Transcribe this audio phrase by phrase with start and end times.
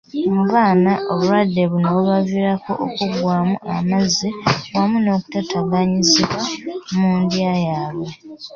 [0.33, 4.29] Mu baana, obulwadde buno bubaviirako okuggwaamu amazzi
[4.73, 6.41] wamu n'okutaataganyizibwa
[6.97, 8.09] mu ndya yaabwe